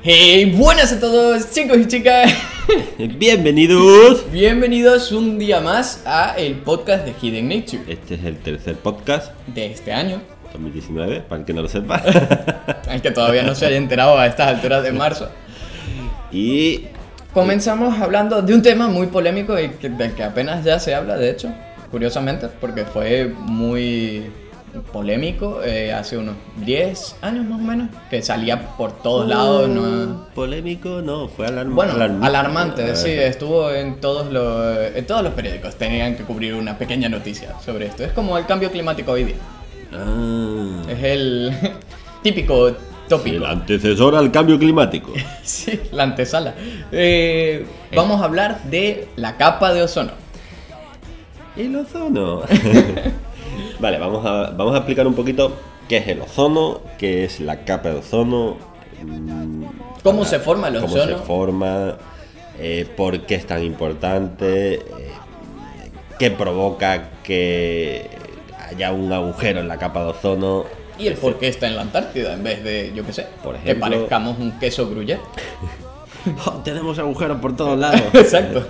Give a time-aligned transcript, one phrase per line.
[0.02, 2.32] Hey, buenas a todos chicos y chicas.
[3.18, 4.32] Bienvenidos.
[4.32, 9.34] Bienvenidos un día más a el podcast de Hidden Nature Este es el tercer podcast
[9.48, 10.22] de este año.
[10.54, 12.02] 2019, para el que no lo sepa.
[13.04, 15.30] Que todavía no se haya enterado a estas alturas de marzo.
[16.32, 16.86] y
[17.34, 21.16] Comenzamos hablando de un tema muy polémico y que- del que apenas ya se habla,
[21.16, 21.54] de hecho,
[21.92, 24.30] curiosamente, porque fue muy
[24.94, 29.68] polémico eh, hace unos 10 años más o menos, que salía por todos lados.
[29.68, 30.28] ¿no?
[30.36, 32.28] Polémico, no, fue alarm Bueno, alarmista.
[32.28, 36.78] alarmante, Eh, sí, estuvo en todos, los, en todos los periódicos, tenían que cubrir una
[36.78, 38.04] pequeña noticia sobre esto.
[38.04, 39.36] Es como el cambio climático hoy día.
[39.92, 41.52] Ah, Es el
[42.22, 42.76] típico el
[43.10, 43.46] tópico.
[43.48, 45.12] antecesor al cambio climático.
[45.44, 46.54] Sí, la antesala.
[46.92, 47.66] Eh,
[47.96, 50.12] vamos a hablar de la capa de ozono.
[51.60, 52.42] El ozono.
[53.80, 55.52] vale, vamos a, vamos a explicar un poquito
[55.90, 58.56] qué es el ozono, qué es la capa de ozono.
[59.04, 59.64] mm,
[60.04, 61.18] ¿Cómo para- se forma el Cómo ozono?
[61.18, 61.98] se forma,
[62.58, 64.82] eh, por qué es tan importante, eh,
[66.18, 68.10] qué provoca que
[68.70, 70.64] haya un agujero en la capa de ozono.
[70.98, 73.56] Y el por qué está en la Antártida en vez de, yo qué sé, Por
[73.58, 75.20] que ejemplo- parezcamos un queso gruyere.
[76.46, 78.02] Oh, tenemos agujeros por todos lados.
[78.14, 78.66] Exacto.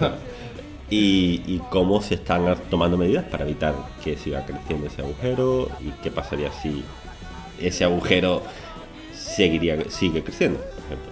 [0.90, 5.90] Y, y cómo se están tomando medidas para evitar que siga creciendo ese agujero y
[6.04, 6.84] qué pasaría si
[7.62, 8.42] ese agujero
[9.14, 11.12] seguiría, sigue creciendo, por ejemplo.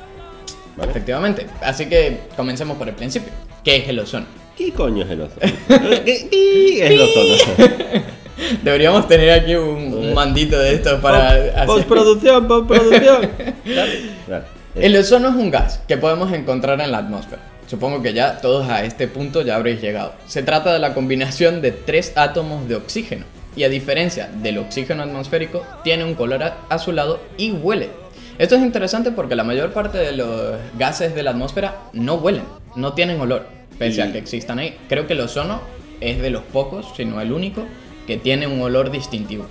[0.77, 0.91] ¿Vale?
[0.91, 1.47] Efectivamente.
[1.61, 3.31] Así que comencemos por el principio.
[3.63, 4.25] ¿Qué es el ozono?
[4.55, 5.39] ¿Qué coño es el ozono?
[6.05, 8.03] ¿Qué, qué es el ozono?
[8.63, 13.21] Deberíamos tener aquí un, un mandito de esto para hacer- Postproducción, postproducción.
[13.65, 14.45] Dale, dale.
[14.75, 17.41] El ozono es un gas que podemos encontrar en la atmósfera.
[17.67, 20.13] Supongo que ya todos a este punto ya habréis llegado.
[20.25, 25.03] Se trata de la combinación de tres átomos de oxígeno y a diferencia del oxígeno
[25.03, 27.89] atmosférico tiene un color azulado y huele.
[28.37, 32.43] Esto es interesante porque la mayor parte de los gases de la atmósfera no huelen,
[32.75, 34.77] no tienen olor, pese Y- a que existan ahí.
[34.87, 35.61] Creo que el ozono
[35.99, 37.65] es de los pocos, si no el único,
[38.05, 39.45] que tiene un olor distintivo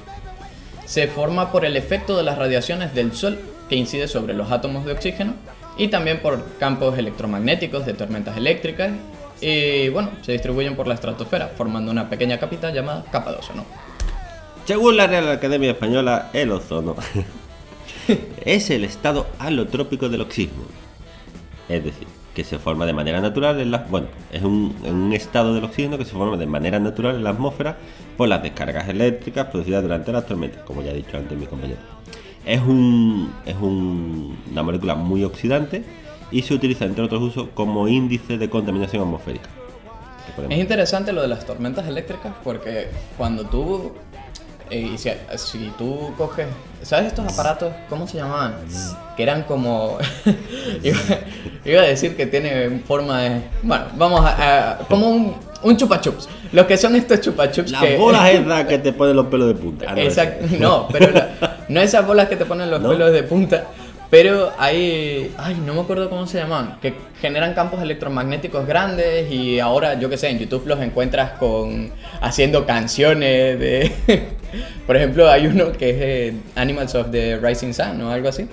[0.87, 3.39] se forma por el efecto de las radiaciones del Sol
[3.69, 5.35] que incide sobre los átomos de oxígeno
[5.77, 8.93] y también por campos electromagnéticos de tormentas eléctricas
[9.41, 13.65] y bueno, se distribuyen por la estratosfera formando una pequeña capita llamada capa de ozono.
[14.65, 16.97] Según la Real Academia Española, el ozono
[18.45, 20.65] es el estado alotrópico del oxígeno.
[21.69, 23.79] Es decir, que se forma de manera natural en la...
[23.79, 27.31] Bueno, es un, un estado del oxígeno que se forma de manera natural en la
[27.31, 27.77] atmósfera
[28.17, 31.96] por las descargas eléctricas producidas durante las tormentas, como ya ha dicho antes mi compañero.
[32.47, 35.85] Es, un, es un- una molécula muy oxidante
[36.31, 39.49] y se utiliza, entre otros usos, como índice de contaminación atmosférica.
[40.49, 43.93] Es interesante lo de las tormentas eléctricas porque cuando tú
[44.71, 46.47] eh, y si, si tú coges,
[46.83, 47.73] ¿sabes estos aparatos?
[47.89, 48.57] ¿Cómo se llamaban?
[49.17, 49.97] Que eran como...
[50.83, 50.99] iba,
[51.65, 53.43] iba a decir que tiene forma de...
[53.63, 54.73] Bueno, vamos a...
[54.73, 56.29] a- como un, un chupa chups.
[56.53, 57.97] Los que son estos chupa chups Las que...
[57.97, 59.87] bolas esas que te ponen los pelos de punta.
[59.89, 61.13] Ah, Exacto, no, pero
[61.69, 62.91] no esas bolas que te ponen los ¿No?
[62.91, 63.65] pelos de punta,
[64.11, 69.59] pero hay, ay, no me acuerdo cómo se llaman, que generan campos electromagnéticos grandes y
[69.59, 73.93] ahora, yo que sé, en YouTube los encuentras con haciendo canciones de,
[74.87, 78.49] por ejemplo, hay uno que es eh, Animals of the Rising Sun o algo así,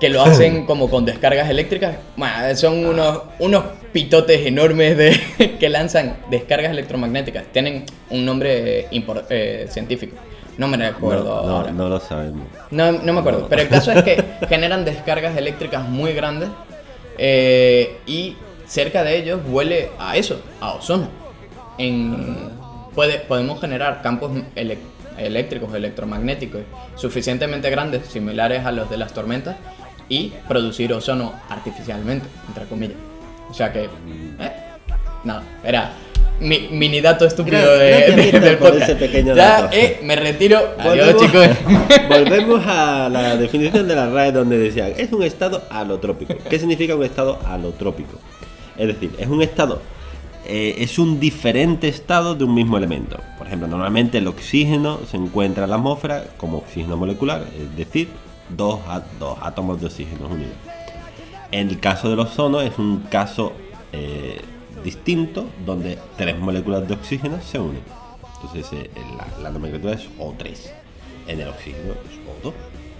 [0.00, 5.68] que lo hacen como con descargas eléctricas, bueno, son unos, unos pitotes enormes de, que
[5.68, 10.16] lanzan descargas electromagnéticas, tienen un nombre eh, eh, científico.
[10.58, 11.70] No me recuerdo no, no, ahora.
[11.70, 12.46] no lo sabemos.
[12.70, 13.48] No, no me acuerdo, No.
[13.48, 16.50] pero el caso es que generan descargas eléctricas muy grandes
[17.16, 18.36] eh, y
[18.66, 21.08] cerca de ellos huele a eso, a ozono.
[21.78, 22.50] En,
[22.94, 24.78] puede, podemos generar campos ele-
[25.16, 26.62] eléctricos, electromagnéticos
[26.96, 29.56] suficientemente grandes, similares a los de las tormentas,
[30.08, 32.96] y producir ozono artificialmente, entre comillas.
[33.50, 34.52] O sea que, eh,
[35.24, 35.92] nada, era
[36.40, 38.90] mi mini dato estúpido Gra- de- gracias, de- Víctor, del por podcast.
[38.90, 39.76] ese pequeño ya, dato.
[39.76, 40.58] eh, me retiro.
[40.78, 41.48] Adiós, Volvemos- chicos.
[42.08, 46.34] Volvemos a la definición de la RAE donde decía, es un estado alotrópico.
[46.48, 48.18] ¿Qué significa un estado alotrópico?
[48.76, 49.82] Es decir, es un estado,
[50.46, 53.18] eh, es un diferente estado de un mismo elemento.
[53.36, 58.08] Por ejemplo, normalmente el oxígeno se encuentra en la atmósfera como oxígeno molecular, es decir,
[58.48, 58.78] dos,
[59.18, 60.54] dos átomos de oxígeno unidos.
[61.50, 63.52] En el caso del ozono es un caso
[63.92, 64.40] eh,
[64.82, 67.82] distinto donde tres moléculas de oxígeno se unen.
[68.34, 70.56] Entonces eh, la, la nomenclatura es O3.
[71.26, 72.52] En el oxígeno es O2.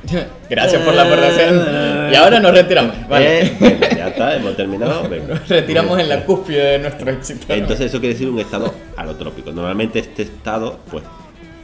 [0.50, 2.12] Gracias por la aportación.
[2.12, 3.08] Y ahora nos retiramos.
[3.08, 3.52] Vale.
[3.68, 5.08] Eh, ya está, hemos terminado.
[5.08, 5.34] venga.
[5.34, 7.52] Nos retiramos en la cúspide de nuestro éxito.
[7.52, 9.52] Entonces eso quiere decir un estado alotrópico.
[9.52, 11.04] Normalmente este estado, pues,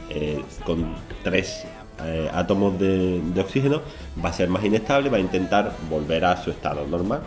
[0.09, 1.65] eh, con tres
[2.03, 3.81] eh, átomos de, de oxígeno,
[4.23, 7.21] va a ser más inestable, va a intentar volver a su estado normal.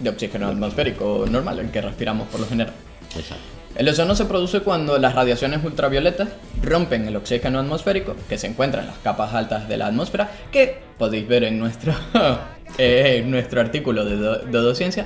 [0.00, 2.72] De oxígeno atmosférico normal, el que respiramos por lo general.
[3.16, 3.44] exacto.
[3.76, 6.28] El ozono se produce cuando las radiaciones ultravioletas
[6.62, 10.78] rompen el oxígeno atmosférico que se encuentra en las capas altas de la atmósfera, que
[10.96, 11.92] podéis ver en nuestro,
[12.78, 15.04] eh, en nuestro artículo de, Do- Ciencia,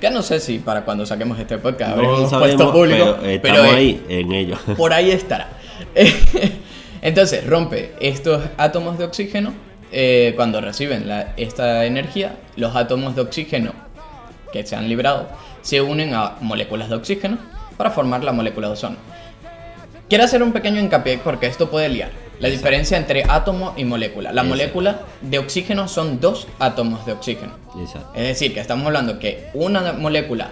[0.00, 3.30] que no sé si para cuando saquemos este podcast No habremos sabemos, puesto público, pero
[3.32, 4.56] estamos pero, eh, ahí en ello.
[4.76, 5.50] por ahí estará.
[7.02, 9.54] Entonces rompe estos átomos de oxígeno
[9.92, 13.72] eh, cuando reciben la- esta energía, los átomos de oxígeno
[14.52, 15.28] que se han librado
[15.62, 17.38] se unen a moléculas de oxígeno
[17.76, 18.96] para formar la molécula de ozono.
[20.08, 22.10] Quiero hacer un pequeño hincapié porque esto puede liar.
[22.40, 24.32] La diferencia entre átomo y molécula.
[24.32, 24.48] La Exacto.
[24.48, 27.52] molécula de oxígeno son dos átomos de oxígeno.
[27.78, 28.12] Exacto.
[28.14, 30.50] Es decir, que estamos hablando que una molécula,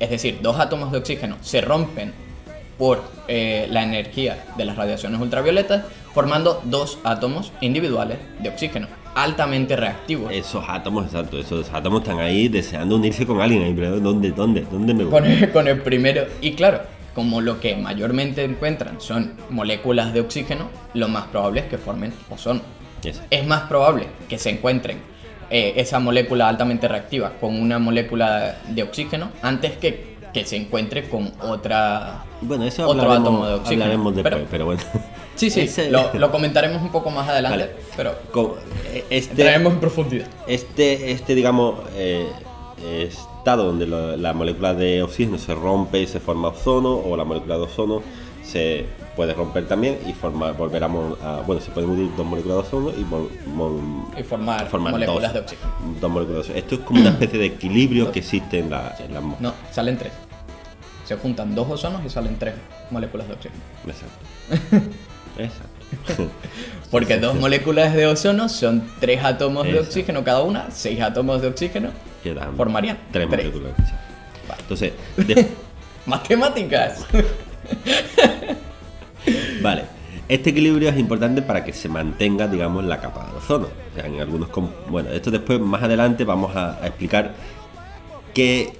[0.00, 2.12] es decir, dos átomos de oxígeno, se rompen
[2.76, 8.88] por eh, la energía de las radiaciones ultravioletas, formando dos átomos individuales de oxígeno,
[9.22, 10.32] altamente reactivos.
[10.32, 14.66] Esos átomos, exacto, esos átomos están ahí deseando unirse con alguien ahí, pero ¿dónde, dónde,
[14.70, 15.12] dónde me voy?
[15.12, 16.80] Con el, con el primero, y claro,
[17.14, 22.12] como lo que mayormente encuentran son moléculas de oxígeno, lo más probable es que formen
[22.30, 22.60] ozono.
[23.02, 23.28] Exacto.
[23.30, 24.98] Es más probable que se encuentren
[25.50, 31.08] eh, esa molécula altamente reactiva con una molécula de oxígeno antes que, que se encuentre
[31.08, 33.84] con otra Bueno, eso otro átomo de oxígeno.
[33.84, 34.82] hablaremos después, Pero- pero, bueno.
[35.38, 37.70] Sí, sí, Ese- lo, lo comentaremos un poco más adelante, Vale.
[37.96, 38.56] pero Como,
[38.92, 40.26] eh, este, entraremos en profundidad.
[40.46, 42.26] este, este, digamos, eh,
[43.08, 47.24] estado donde lo- la molécula de oxígeno se rompe y se forma ozono, o la
[47.24, 48.02] molécula de ozono
[48.44, 48.84] se
[49.16, 52.56] puede romper también y formar, volver a, mon- a- bueno, se pueden unir dos moléculas
[52.58, 55.70] de ozono y mon- mon- Y formar, formar moléculas dos, de oxígeno.
[56.00, 56.58] dos moléculas de ozono.
[56.58, 59.50] Esto es como una especie de equilibrio que existe en la, en la atmósfera.
[59.50, 60.12] No, salen tres.
[61.04, 62.54] Se juntan dos ozonos y salen tres
[62.90, 63.60] moléculas de oxígeno.
[63.86, 64.88] Exacto.
[65.38, 66.28] Exacto.
[66.90, 71.48] Porque dos moléculas de ozono son tres átomos de oxígeno cada una, seis átomos de
[71.48, 71.90] oxígeno,
[72.56, 73.44] formarían tres tres.
[73.46, 73.72] moléculas.
[74.48, 74.60] Vale.
[74.62, 75.48] Entonces, de-
[76.06, 77.04] Matemáticas.
[79.62, 79.84] Vale.
[80.28, 83.66] Este equilibrio es importante para que se mantenga, digamos, la capa de ozono.
[83.66, 84.50] O sea, en algunos
[84.90, 87.32] bueno, esto después más adelante vamos a, a explicar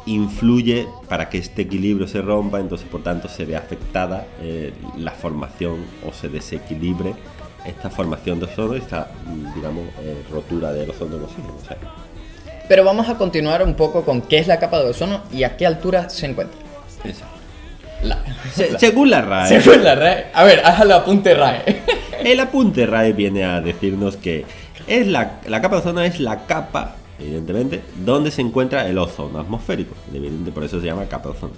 [0.07, 5.11] influye para que este equilibrio se rompa, entonces por tanto se ve afectada eh, la
[5.13, 7.15] formación o se desequilibre
[7.67, 11.55] esta formación de ozono y esta, mm, digamos, eh, rotura del ozono en oxígeno.
[11.63, 11.77] O sea,
[12.69, 15.57] Pero vamos a continuar un poco con qué es la capa de ozono y a
[15.57, 16.59] qué altura se encuentra.
[17.05, 17.25] eso.
[18.03, 18.23] La-
[18.55, 20.27] Se- la- según la RAE, según la RAE.
[20.33, 21.83] A ver, haz el apunte RAE.
[22.25, 24.45] El apunte RAE viene a decirnos que
[24.87, 29.39] es la, la capa de ozono es la capa, evidentemente, donde se encuentra el ozono
[29.39, 29.95] atmosférico.
[30.13, 31.53] Evidente, por eso se llama capa de ozono.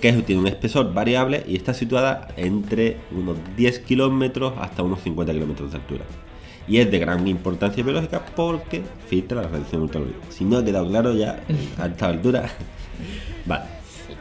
[0.00, 5.32] Que tiene un espesor variable y está situada entre unos 10 kilómetros hasta unos 50
[5.32, 6.04] kilómetros de altura.
[6.66, 10.18] Y es de gran importancia biológica porque filtra la radiación ultravioleta.
[10.30, 11.40] Si no ha quedado claro ya
[11.78, 12.50] a esta altura.
[13.46, 13.64] Vale.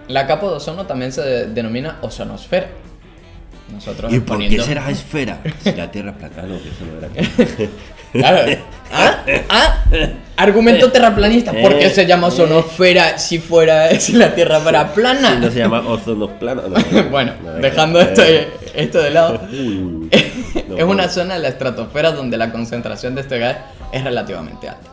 [0.07, 2.67] La capa de ozono también se de- denomina ozonosfera.
[3.71, 5.41] Nosotros ¿Y por qué será esfera?
[5.63, 7.69] Si la Tierra es plana, no, que eso no era.
[8.11, 8.51] Claro.
[8.91, 9.23] ¿Ah?
[9.49, 9.83] ¿Ah?
[10.37, 11.51] Argumento terraplanista.
[11.53, 15.35] ¿Por qué Eh, se llama ozonosfera si fuera si la Tierra fuera plana?
[15.35, 17.09] No se llama no.
[17.09, 18.21] bueno, No, dejando eh, esto,
[18.73, 19.41] esto de lado,
[20.11, 23.57] es una zona de la estratosfera donde la concentración de este gas
[23.91, 24.89] es relativamente alta.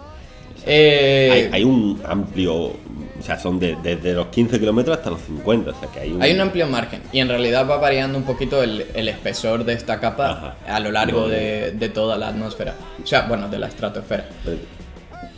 [0.67, 2.73] Eh, Hay, hay un amplio.
[3.19, 5.71] O sea, son de- desde los 15 kilómetros hasta los 50.
[5.73, 6.23] O sea, que hay un.
[6.23, 9.73] Hay un amplio margen y en realidad va variando un poquito el, el espesor de
[9.73, 10.57] esta capa Ajá.
[10.75, 12.75] a lo largo No, de, de toda la atmósfera.
[13.03, 14.27] O sea, bueno, de la estratosfera.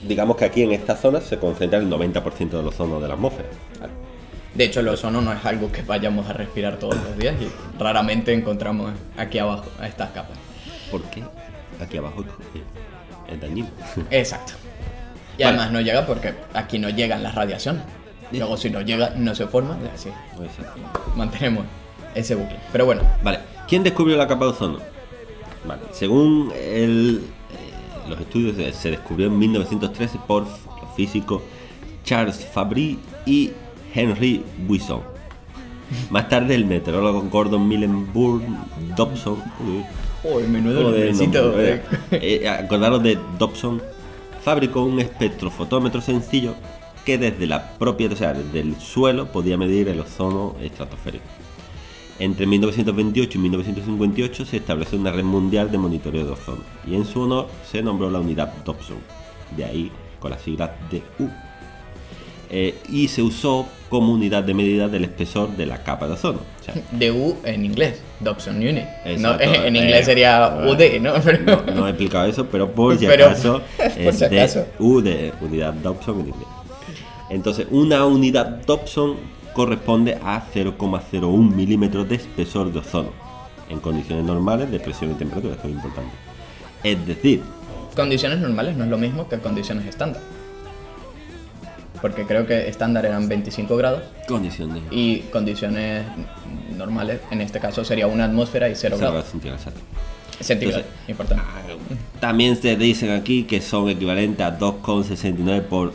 [0.06, 3.48] Digamos que aquí en esta zona se concentra el 90% del ozono de la atmósfera.
[4.54, 7.48] De hecho, el ozono no es algo que vayamos a respirar todos los días y
[7.80, 10.36] raramente encontramos aquí abajo a estas capas.
[10.90, 11.22] ¿Por qué?
[11.80, 12.24] Aquí abajo
[13.30, 13.68] es dañino.
[14.10, 14.54] Exacto.
[15.40, 15.56] Y Vale.
[15.56, 17.82] además no llega porque aquí no llegan las radiaciones.
[18.30, 19.78] Luego si no llega, no se forma.
[19.94, 20.62] Así Pues, eh,
[21.16, 21.64] mantenemos
[22.14, 22.56] ese bucle.
[22.70, 24.78] Pero bueno, Vale, ¿quién descubrió la capa de ozono?
[25.66, 31.40] Vale, según el, eh, los estudios, eh, se descubrió en 1913 por los físicos
[32.04, 33.50] Charles Fabry y
[33.94, 35.00] Henry Buisson.
[36.10, 38.42] Más tarde, el meteorólogo Gordon Millenburg
[38.94, 39.42] Dobson.
[39.60, 41.82] uy, uy, menudo eh.
[42.12, 43.82] eh, acordaros de Dobson,
[44.42, 46.54] fabricó un espectrofotómetro sencillo
[47.04, 51.24] que desde la propia, o sea, desde el suelo podía medir el ozono estratosférico.
[52.18, 57.06] Entre 1928 y 1958 se estableció una red mundial de monitoreo de ozono y en
[57.06, 58.98] su honor se nombró la unidad Dobson,
[59.56, 61.30] de ahí con las siglas DU.
[62.52, 66.40] Eh, y se usó como unidad de medida del espesor de la capa de ozono.
[66.60, 68.84] O sea, DU en inglés, Dobson Unit.
[69.18, 71.14] No, Exacto, en eh, inglés sería eh, UD, ¿no?
[71.24, 73.62] Pero- no, no he explicado eso, pero por si Pero- acaso
[74.04, 74.66] por si acaso.
[74.78, 76.48] DU de unidad Dobson en inglés.
[77.30, 79.16] Entonces, una unidad Dobson
[79.52, 83.10] corresponde a 0,01 milímetros de espesor de ozono
[83.68, 86.10] en condiciones normales de presión y temperatura, esto es importante.
[86.82, 87.42] Es decir,
[87.94, 90.22] Condiciones normales no es lo mismo que condiciones estándar.
[92.00, 96.04] Porque creo que estándar eran 25 grados condiciones y condiciones
[96.76, 99.12] normales, en este caso, sería una atmósfera y 0 cero grados.
[99.14, 99.64] grados centígrados.
[100.40, 101.44] Centígrados, importante.
[102.18, 105.92] También se dicen aquí que son equivalentes a 2,69 por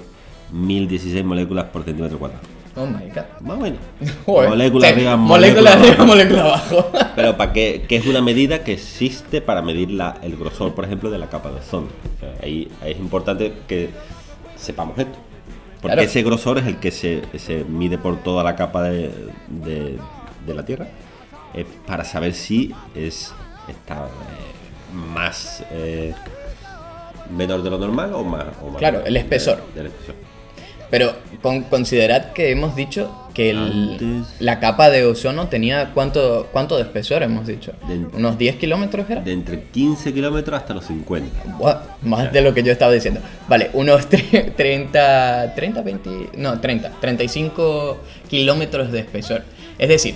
[0.52, 2.44] 1016 moléculas por centímetro cuadrado.
[2.78, 3.24] Oh my god.
[3.42, 3.80] Más o menos.
[4.26, 4.50] Joder.
[4.50, 6.06] Molécula Sí, arriba, molécula molécula arriba, abajo.
[6.06, 6.92] molécula abajo.
[7.16, 10.84] Pero para qué, que es una medida que existe para medir la- el grosor, por
[10.86, 11.88] ejemplo, de la capa de ozono.
[11.88, 13.90] O sea, ahí, ahí es importante que
[14.58, 15.18] sepamos esto.
[15.86, 16.10] Porque Claro.
[16.10, 19.12] ese grosor es el que se, se mide por toda la capa de,
[19.48, 19.98] de-
[20.48, 20.88] de la Tierra
[21.54, 23.34] eh, para saber si es
[23.68, 26.14] está eh, más eh,
[27.36, 28.46] menor de lo normal o más.
[28.64, 29.62] o más Claro, el espesor.
[29.76, 30.16] del espesor.
[30.90, 36.78] Pero con, considerad que hemos dicho que el- la capa de ozono tenía cuánto, cuánto
[36.78, 37.74] de espesor, hemos dicho.
[37.88, 39.22] De- ¿Unos 10 kilómetros era?
[39.22, 41.44] De entre 15 kilómetros hasta los 50.
[41.58, 43.20] Buah, más de lo que yo estaba diciendo.
[43.50, 47.98] Vale, unos tre- 30, 30, 20, no, 30, 35
[48.30, 49.44] kilómetros de espesor.
[49.78, 50.16] Es decir,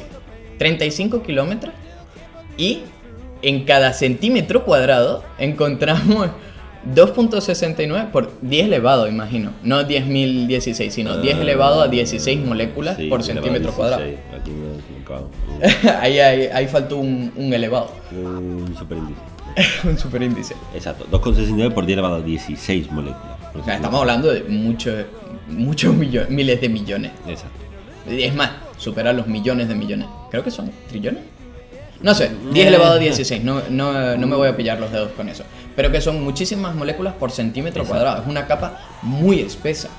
[0.57, 1.73] 35 kilómetros
[2.57, 2.81] y
[3.41, 6.29] en cada centímetro cuadrado encontramos
[6.95, 9.51] 2.69 por 10 elevado, imagino.
[9.63, 14.03] No 10.016, sino 10 elevado a 16 moléculas Sí, por centímetro cuadrado.
[14.03, 14.39] 16.
[14.39, 15.29] Aquí me he equivocado.
[16.01, 19.21] ahí, ahí, ahí faltó un, un elevado, Un superíndice.
[19.88, 20.55] un superíndice.
[20.74, 23.38] Exacto, 2,69 por 10 elevado a 16 moléculas.
[23.59, 25.05] O sea, estamos hablando de muchos,
[25.50, 27.12] muchos millones, miles de millones.
[27.27, 27.57] Exacto.
[28.07, 30.07] Es más, supera los millones de millones.
[30.31, 31.21] Creo que son trillones.
[32.01, 35.12] No sé, 10 elevado a 16, no, no, no me voy a pillar los dedos
[35.18, 35.44] con eso.
[35.75, 38.01] Pero que son muchísimas moléculas por centímetro Exacto.
[38.03, 38.22] cuadrado.
[38.24, 39.89] Es una capa muy espesa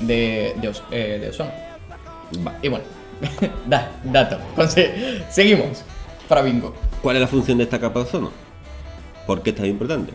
[0.00, 1.50] de, de, os- eh, de ozono.
[2.46, 2.84] Va, y bueno,
[3.66, 4.38] da, dato.
[4.50, 4.90] Entonces,
[5.30, 5.82] seguimos.
[6.28, 6.74] Para bingo.
[7.02, 8.30] ¿Cuál es la función de esta capa de ozono?
[9.26, 10.12] ¿Por qué es tan importante?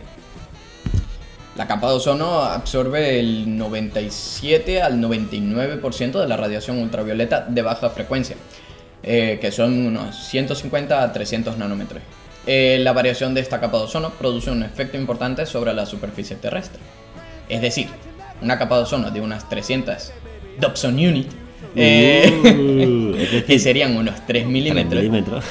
[1.56, 7.90] La capa de ozono absorbe el 97 al 99% de la radiación ultravioleta de baja
[7.90, 8.36] frecuencia,
[9.04, 12.02] eh, que son unos 150 a 300 nanómetros.
[12.46, 16.36] Eh, la variación de esta capa de ozono produce un efecto importante sobre la superficie
[16.36, 16.80] terrestre.
[17.48, 17.88] Es decir,
[18.42, 20.12] una capa de ozono de unas 300
[20.58, 21.30] Dobson Unit,
[21.76, 25.44] eh, Uh, es que serían unos 3 3 milímetros,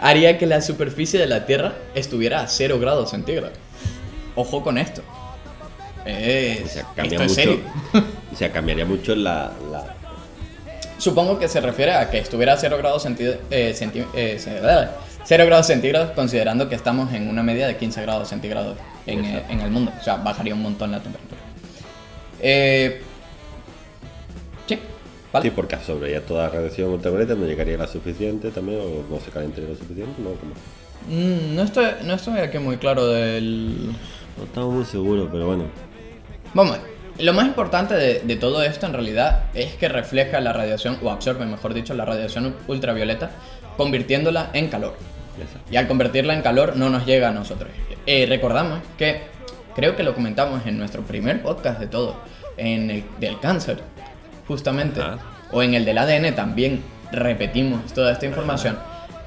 [0.00, 3.56] haría que la superficie de la Tierra estuviera a 0 grados centígrados.
[4.34, 5.02] Ojo con esto.
[6.04, 7.34] Es, O sea, cambia esto es mucho.
[7.34, 7.60] serio.
[8.32, 9.52] O sea, cambiaría mucho la.
[9.70, 9.94] la-
[11.04, 14.90] Supongo que se refiere a que estuviera a 0 grados, eh, eh, ce- ah,
[15.26, 19.42] 0 grados centígrados, considerando que estamos en una media de 15 grados centígrados en, eh,
[19.50, 19.92] en el mundo.
[20.00, 21.42] O sea, bajaría un montón la temperatura.
[22.40, 23.02] Eh,
[24.66, 24.78] sí,
[25.30, 25.44] vale.
[25.44, 29.30] Sí, porque absorbería toda la radiación ultravioleta, no llegaría la suficiente también, o no se
[29.30, 30.54] calentaría lo suficiente, no, como.
[31.06, 33.88] Mm, no, estoy, no estoy aquí muy claro del,
[34.38, 35.64] No estamos muy seguros, pero bueno.
[36.54, 36.93] Vamos, a ver.
[37.18, 41.10] Lo más importante de, de todo esto en realidad es que refleja la radiación, o
[41.10, 43.30] absorbe, mejor dicho, la radiación ultravioleta,
[43.76, 44.96] convirtiéndola en calor.
[45.70, 47.70] Y al convertirla en calor no nos llega a nosotros.
[48.06, 49.22] Eh, recordamos que,
[49.74, 52.16] creo que lo comentamos en nuestro primer podcast de todo,
[52.56, 53.78] en el del cáncer,
[54.46, 55.18] justamente, Ajá.
[55.50, 58.78] o en el del ADN también repetimos toda esta información,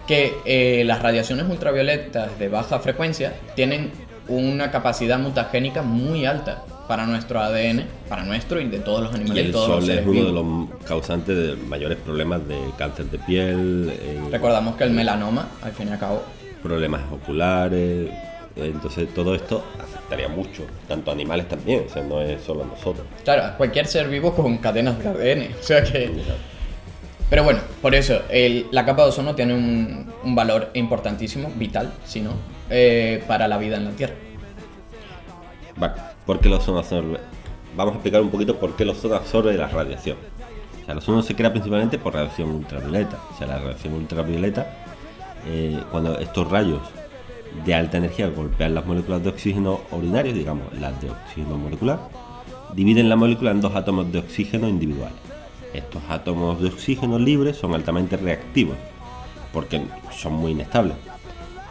[0.07, 3.91] que eh, las radiaciones ultravioletas de baja frecuencia tienen
[4.29, 9.43] una capacidad mutagénica muy alta para nuestro ADN, para nuestro y de todos los animales
[9.43, 10.69] y el todos los sol es seres uno de vivos.
[10.79, 15.71] los causantes de mayores problemas de cáncer de piel, eh, Recordamos que el melanoma, al
[15.73, 16.23] fin y al cabo,
[16.63, 18.09] problemas oculares.
[18.55, 23.05] Entonces todo esto afectaría mucho, tanto animales también, o sea, no es solo nosotros.
[23.23, 25.47] Claro, cualquier ser vivo con cadenas de ADN.
[25.59, 26.09] O sea que.
[27.29, 31.93] Pero bueno, por eso, el- la capa de ozono tiene un, un valor importantísimo, vital,
[32.05, 32.31] si no,
[32.69, 34.15] eh, para la vida en la Tierra.
[35.81, 35.95] Va,
[36.25, 37.19] ¿Por qué el ozono absorbe?
[37.75, 40.17] Vamos a explicar un poquito por qué el ozono absorbe la radiación.
[40.95, 43.17] O sea, se crea principalmente por radiación ultravioleta.
[43.33, 44.67] O sea, la radiación ultravioleta,
[45.45, 46.81] eh, cuando estos rayos
[47.65, 51.99] de alta energía golpean las moléculas de oxígeno urinarios, digamos, las de oxígeno molecular,
[52.73, 55.17] dividen la molécula en dos átomos de oxígeno individuales.
[55.73, 58.77] Estos átomos de oxígeno libres son altamente reactivos
[59.53, 59.81] porque
[60.11, 60.95] son muy inestables.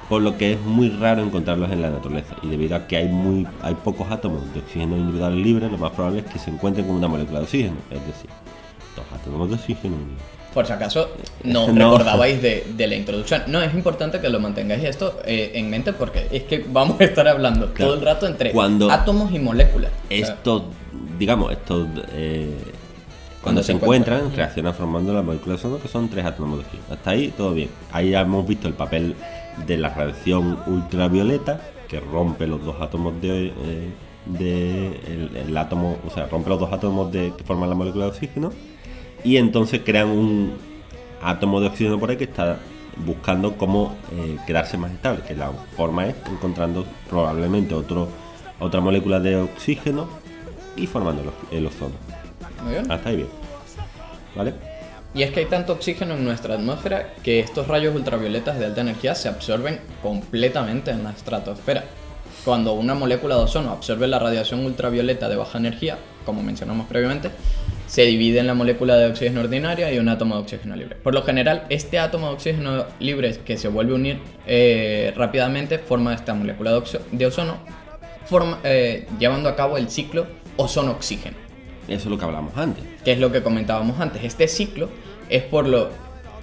[0.09, 2.37] Por lo que es muy raro encontrarlos en la naturaleza.
[2.43, 5.91] Y debido a que hay muy hay pocos átomos de oxígeno individuales libres, lo más
[5.93, 7.75] probable es que se encuentren con una molécula de oxígeno.
[7.91, 8.31] Es decir,
[8.95, 9.97] dos átomos de oxígeno.
[10.55, 11.09] Por si acaso
[11.45, 11.91] no, No.
[11.91, 13.43] recordabais de, de la introducción.
[13.49, 17.05] No, es importante que lo mantengáis esto eh, en mente porque es que vamos a
[17.05, 17.91] estar hablando Claro.
[17.93, 19.91] todo el rato entre Cuando- átomos y moléculas.
[20.09, 20.63] Estos,
[21.19, 21.89] digamos, estos.
[22.13, 24.37] eh, Cuando cuando se se encuentran, encuentran.
[24.39, 26.85] reaccionan formando la molécula de ozono, que son tres átomos de oxígeno.
[26.95, 27.69] Hasta ahí todo bien.
[27.93, 29.15] Ahí ya hemos visto el papel
[29.67, 33.47] de la radiación ultravioleta, que rompe los dos átomos de.
[33.49, 33.91] eh,
[34.27, 38.07] de el, el átomo, o sea, rompe los dos átomos de, que forman la molécula
[38.07, 38.51] de oxígeno
[39.23, 40.55] y entonces crean un
[41.23, 42.59] átomo de oxígeno por ahí que está
[43.05, 48.09] buscando cómo eh, quedarse más estable, que la forma es encontrando probablemente otro,
[48.59, 50.09] otra molécula de oxígeno
[50.75, 51.95] y formando el, el ozono.
[52.65, 52.91] muy bien.
[52.91, 53.29] Hasta ahí bien.
[54.35, 54.55] ¿Vale?
[55.15, 58.83] Y es que hay tanto oxígeno en nuestra atmósfera que estos rayos ultravioletas de alta
[58.83, 61.85] energía se absorben completamente en la estratosfera.
[62.45, 67.31] Cuando una molécula de ozono absorbe la radiación ultravioleta de baja energía, como mencionamos previamente,
[67.89, 70.97] se divide en la molécula de oxígeno ordinaria y un átomo de oxígeno libre.
[70.97, 75.79] Por lo general, este átomo de oxígeno libre que se vuelve a unir eh, rápidamente
[75.79, 76.83] forma esta molécula de,
[77.13, 77.57] de ozono,
[78.27, 81.37] forma- eh, llevando a cabo el ciclo ozono-oxígeno
[81.89, 82.85] Eso es lo que hablamos antes.
[83.07, 84.25] Que es lo que comentábamos antes.
[84.25, 84.89] Este ciclo
[85.29, 85.91] es por lo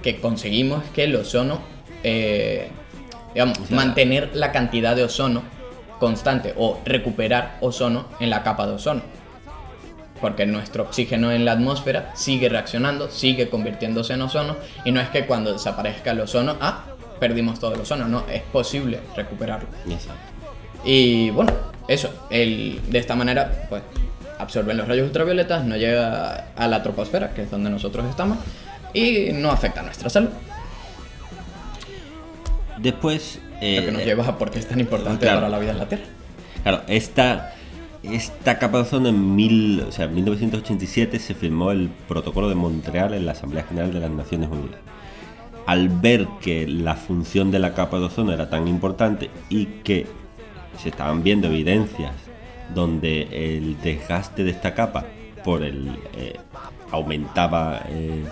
[0.01, 1.59] que conseguimos que el ozono,
[2.05, 2.69] eh,
[3.33, 5.43] digamos, O sea, mantener la cantidad de ozono
[5.99, 9.01] constante o recuperar ozono en la capa de ozono.
[10.21, 14.55] Porque nuestro oxígeno en la atmósfera sigue reaccionando, sigue convirtiéndose en ozono
[14.85, 16.85] y no es que cuando desaparezca el ozono, ah,
[17.19, 19.67] perdimos todo el ozono, no, es posible recuperarlo.
[19.89, 20.31] Exacto.
[20.85, 21.51] Y bueno,
[21.89, 23.81] eso, el, de esta manera, pues
[24.43, 28.37] absorben los rayos ultravioletas, no llega a la troposfera, que es donde nosotros estamos,
[28.93, 30.29] y no afecta a nuestra salud.
[32.79, 33.39] Después.
[33.61, 35.39] eh, lo que nos lleva a por qué es tan importante claro.
[35.39, 36.03] para la vida en la Tierra.
[36.63, 37.53] Claro, esta,
[38.03, 42.55] esta capa de ozono en mil, o sea, en 1987 se firmó el Protocolo de
[42.55, 44.79] Montreal en la Asamblea General de las Naciones Unidas.
[45.65, 50.07] Al ver que la función de la capa de ozono era tan importante y que
[50.81, 52.11] se estaban viendo evidencias
[52.73, 55.05] donde el desgaste de esta capa
[55.43, 56.37] por el eh,
[56.91, 58.23] aumentaba eh,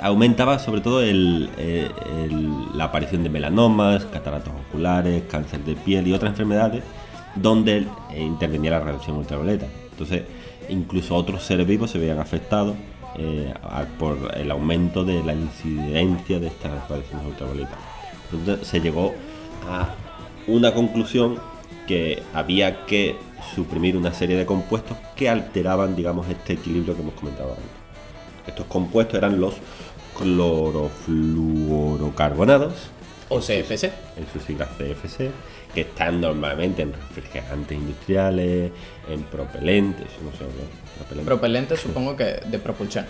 [0.00, 1.88] aumentaba sobre todo el- eh,
[2.24, 6.82] el- la aparición de melanomas, cataratas oculares, cáncer de piel y otras enfermedades
[7.36, 9.66] donde intervenía la radiación ultravioleta.
[9.92, 10.22] Entonces,
[10.68, 12.74] incluso otros seres vivos se veían afectados
[13.98, 17.78] por el aumento de la incidencia de estas radiaciones ultravioletas.
[18.32, 19.14] Entonces, se llegó
[19.68, 19.88] a
[20.46, 21.36] una conclusión
[21.92, 23.16] que había que
[23.54, 27.66] suprimir una serie de compuestos que alteraban, digamos, este equilibrio que hemos comentado antes.
[28.46, 29.54] Estos compuestos eran los
[30.16, 32.72] clorofluorocarbonados,
[33.28, 33.84] O CFC.
[34.16, 35.30] en sus siglas CFC,
[35.74, 38.70] que están normalmente en refrigerantes industriales,
[39.10, 40.44] en propelentes, no sé,
[40.96, 41.26] propelentes.
[41.26, 43.04] Propelente supongo que de propulsión.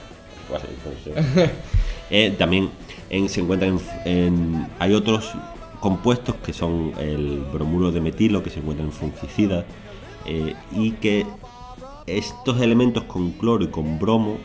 [0.53, 1.51] Entonces,
[2.11, 2.69] eh, también
[3.11, 5.33] en- se encuentran en, en- hay otros
[5.83, 9.65] compuestos que son el bromuro de metilo que se encuentran en fungicidas
[10.25, 11.27] eh, y que
[12.07, 14.39] estos elementos con cloro y con bromo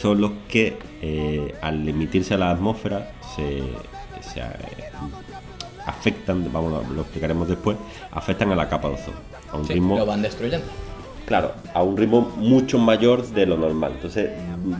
[0.00, 3.62] son los que eh, al emitirse a la atmósfera se,
[4.22, 4.44] se, eh,
[5.86, 7.76] afectan, vamos, lo explicaremos después,
[8.10, 9.16] afectan a la capa de ozono
[9.52, 10.66] a un Sí, ritmo lo van destruyendo.
[11.26, 13.92] Claro, a un ritmo mucho mayor de lo normal.
[13.94, 14.30] Entonces,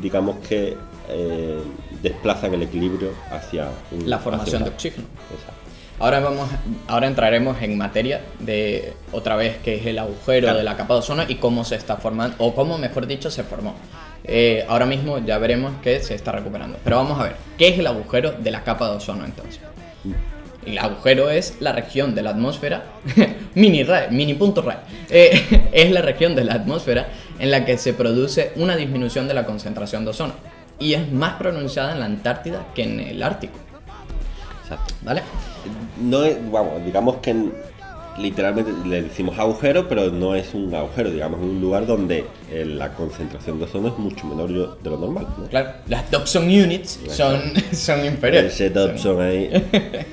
[0.00, 0.76] digamos que
[1.08, 1.60] eh,
[2.02, 5.06] desplazan el equilibrio hacia un- La formación hacia de oxígeno.
[5.32, 5.61] Exacto.
[5.98, 6.48] Ahora vamos,
[6.88, 10.58] ahora entraremos en materia de otra vez qué es el agujero Claro.
[10.58, 13.44] de la capa de ozono y cómo se está formando, o cómo mejor dicho se
[13.44, 13.74] formó.
[14.24, 16.78] Eh, ahora mismo ya veremos que se está recuperando.
[16.82, 19.60] Pero vamos a ver, ¿qué es el agujero de la capa de ozono entonces?
[20.66, 22.84] El agujero es la región de la atmósfera,
[23.54, 24.78] mini RAE, mini punto RAE,
[25.10, 29.34] Eh, es la región de la atmósfera en la que se produce una disminución de
[29.34, 30.34] la concentración de ozono
[30.78, 33.58] y es más pronunciada en la Antártida que en el Ártico,
[34.62, 34.94] Exacto.
[35.02, 35.22] ¿vale?
[36.00, 37.52] No es, vamos, digamos que en-
[38.18, 42.64] literalmente le decimos agujero, pero no es un agujero, digamos, es un lugar donde eh,
[42.66, 44.48] la concentración de ozono es mucho menor
[44.82, 45.26] de lo normal.
[45.38, 45.46] ¿no?
[45.46, 47.40] Claro, las Dobson Units son,
[47.72, 48.52] son inferiores.
[48.54, 49.50] Ese Dobson ahí.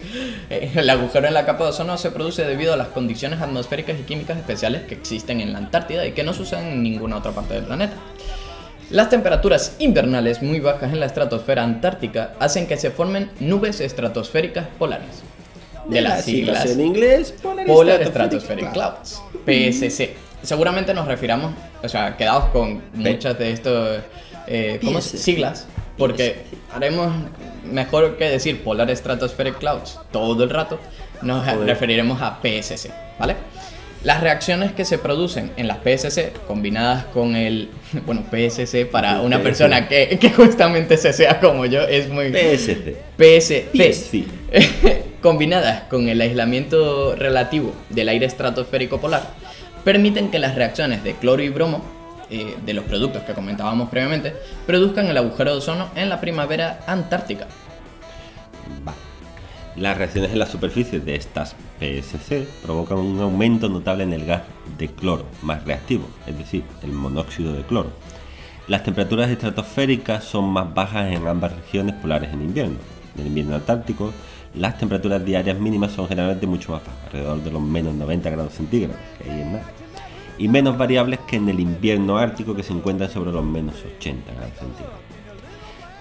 [0.51, 3.99] Eh, El agujero en la capa de ozono se produce debido a las condiciones atmosféricas
[3.99, 7.33] y químicas especiales que existen en la Antártida y que no suceden en ninguna otra
[7.33, 7.93] parte del planeta.
[8.89, 14.65] Las temperaturas invernales muy bajas en la estratosfera antártica hacen que se formen nubes estratosféricas
[14.79, 15.21] polares.
[15.89, 20.15] De las siglas en inglés, Polar, Polar Stratospheric Clouds, PSC.
[20.41, 23.99] Seguramente nos refiramos, o sea, quedados con muchas de estos
[24.47, 25.17] eh, ¿cómo PSC.
[25.17, 27.11] siglas, porque haremos
[27.65, 30.79] mejor que decir Polar Stratospheric Clouds todo el rato,
[31.21, 31.65] nos Joder.
[31.67, 33.35] referiremos a PSC, ¿vale?
[34.03, 37.69] Las reacciones que se producen en las PSC combinadas con el,
[38.05, 42.31] bueno, PSC para una persona que, que justamente se sea como yo es muy...
[42.31, 42.95] PSC.
[43.17, 43.69] PSC.
[43.73, 44.25] PSC.
[45.21, 49.23] combinadas con el aislamiento relativo del aire estratosférico polar,
[49.83, 51.83] permiten que las reacciones de cloro y bromo,
[52.29, 54.33] eh, de los productos que comentábamos previamente,
[54.65, 57.47] produzcan el agujero de ozono en la primavera antártica.
[58.83, 59.08] Vale.
[59.75, 64.41] Las reacciones en la superficie de estas PSC provocan un aumento notable en el gas
[64.77, 67.91] de cloro, más reactivo, es decir, el monóxido de cloro.
[68.67, 72.77] Las temperaturas estratosféricas son más bajas en ambas regiones polares en invierno.
[73.15, 74.11] En el invierno antártico,
[74.55, 78.53] las temperaturas diarias mínimas son generalmente mucho más bajas, alrededor de los menos 90 grados
[78.53, 79.25] centígrados, que
[80.39, 84.33] y menos variables que en el invierno ártico, que se encuentran sobre los menos 80
[84.33, 85.08] grados centígrados.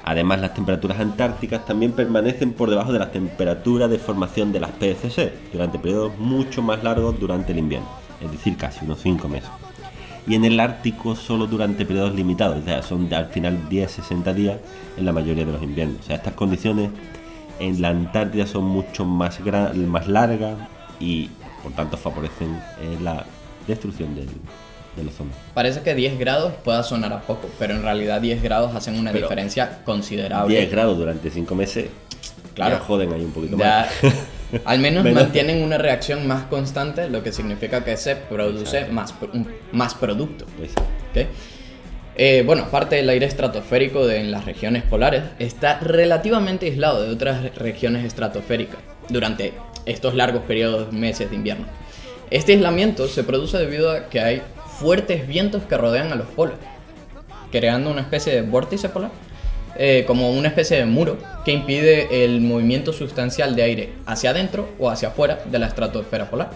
[0.08, 4.70] Además, las temperaturas antárticas también permanecen por debajo de las temperaturas de formación de las
[4.70, 7.86] PCC durante periodos mucho más largos durante el invierno,
[8.18, 9.50] es decir, casi unos 5 meses.
[10.26, 14.56] Y en el Ártico solo durante periodos limitados, o sea, son al final 10-60 días
[14.96, 16.00] en la mayoría de los inviernos.
[16.00, 16.88] O sea, estas condiciones
[17.60, 19.38] en la Antártida son mucho más,
[19.76, 20.56] más largas
[20.98, 21.28] y
[21.62, 23.26] por tanto favorecen eh, la
[23.66, 24.28] destrucción del,
[24.96, 25.30] del ozono.
[25.54, 29.12] Parece que 10 grados pueda sonar a poco, pero en realidad 10 grados hacen una
[29.12, 30.56] Pero diferencia considerable.
[30.56, 31.86] 10 grados durante 5 meses,
[32.54, 32.76] Claro.
[32.78, 34.14] ya joden ahí un poquito Ya, más.
[34.64, 39.14] al menos mantienen una reacción más constante, lo que significa que se produce más,
[39.72, 40.44] más producto.
[40.56, 41.28] Pues, ¿ok?
[42.20, 47.10] Eh, bueno, aparte del aire estratosférico de, en las regiones polares, está relativamente aislado de
[47.10, 49.52] otras regiones estratosféricas durante
[49.86, 51.66] estos largos periodos meses de invierno.
[52.30, 54.42] Este aislamiento se produce debido a que hay
[54.78, 56.56] fuertes vientos que rodean a los polos,
[57.50, 59.10] creando una especie de vórtice polar,
[59.76, 64.68] eh, como una especie de muro que impide el movimiento sustancial de aire hacia adentro
[64.78, 66.50] o hacia afuera de la estratosfera polar.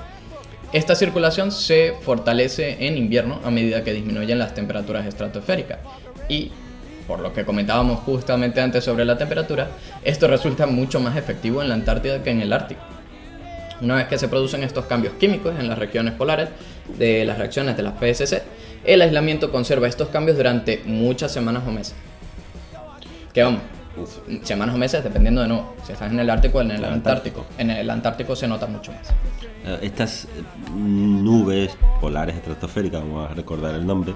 [0.72, 5.80] Esta circulación se fortalece en invierno a medida que disminuyen las temperaturas estratosféricas
[6.28, 6.50] y,
[7.06, 9.68] por lo que comentábamos justamente antes sobre la temperatura,
[10.02, 12.80] esto resulta mucho más efectivo en la Antártida que en el Ártico.
[13.82, 16.48] Una vez que se producen estos cambios químicos en las regiones polares
[16.99, 18.42] de las reacciones de las PSC,
[18.85, 21.95] el aislamiento conserva estos cambios durante muchas semanas o meses.
[23.33, 23.62] Que vamos,
[24.42, 26.92] semanas o meses dependiendo de nuevo, si estás en el Ártico o en el El
[26.92, 27.47] Antártico.
[27.59, 29.11] En el Antártico se nota mucho más.
[29.64, 30.29] Eh, Estas eh,
[30.75, 34.14] nubes polares estratosféricas, vamos a recordar el nombre,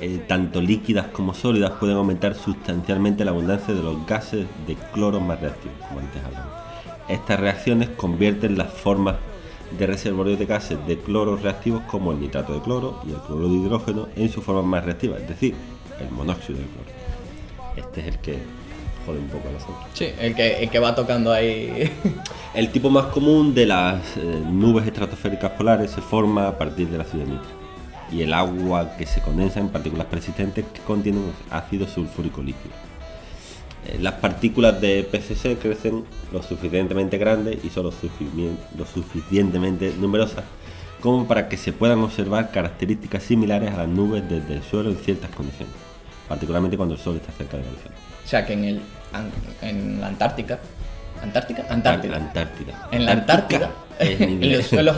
[0.00, 5.20] eh, tanto líquidas como sólidas, pueden aumentar sustancialmente la abundancia de los gases de cloro
[5.20, 6.52] más reactivos, como antes hablamos.
[7.08, 9.16] Estas reacciones convierten las formas
[9.76, 13.48] de reservorios de gases de cloro reactivos como el nitrato de cloro y el cloro
[13.48, 15.54] de hidrógeno en su forma más reactiva, es decir,
[16.00, 16.90] el monóxido de cloro.
[17.76, 18.38] Este es el que
[19.06, 19.76] jode un poco a nosotros.
[19.94, 21.90] Sí, el que, el que va tocando ahí.
[22.54, 27.02] El tipo más común de las eh, nubes estratosféricas polares se forma a partir del
[27.02, 27.58] ácido nítrico
[28.10, 32.74] y el agua que se condensa en partículas persistentes que contienen ácido sulfúrico líquido.
[33.88, 39.94] Eh, las partículas de PCC crecen lo suficientemente grandes y son lo, suficien- lo suficientemente
[39.98, 40.44] numerosas
[41.00, 44.96] como para que se puedan observar características similares a las nubes desde el suelo en
[44.96, 45.74] ciertas condiciones,
[46.28, 47.96] particularmente cuando el sol está cerca de la horizonte.
[48.24, 48.80] o sea que en, el,
[49.62, 50.58] en la Antártica.
[51.22, 51.64] ¿Antártica?
[51.70, 52.16] Antártida.
[52.16, 52.88] Antártida.
[52.90, 53.70] En la Antártida,
[54.00, 54.96] en en los suelos,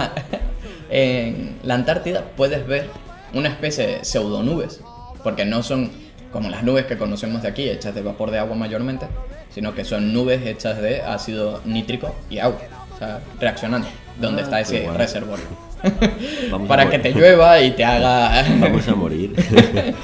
[0.90, 2.88] en la Antártida puedes ver
[3.34, 4.80] una especie de pseudonubes,
[5.22, 5.90] porque no son
[6.32, 9.06] como las nubes que conocemos de aquí, hechas de vapor de agua mayormente,
[9.52, 12.60] sino que son nubes hechas de ácido nítrico y agua,
[12.94, 13.88] o sea, reaccionando,
[14.20, 15.44] donde Ah, está ese reservorio.
[16.68, 18.44] Para que te llueva y te haga...
[18.58, 19.34] Vamos a morir.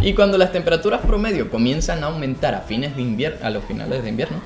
[0.00, 4.02] Y cuando las temperaturas promedio comienzan a aumentar a fines de invierno, a los finales
[4.02, 4.36] de invierno,